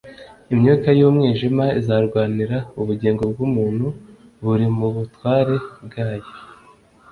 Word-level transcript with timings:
imyuka 0.53 0.87
y’umwijima 0.99 1.65
izarwanira 1.79 2.57
ubugingo 2.81 3.23
bw’umuntu 3.31 3.85
buri 4.43 4.65
mu 4.77 4.87
butware 4.95 5.55
bwayo, 5.85 6.31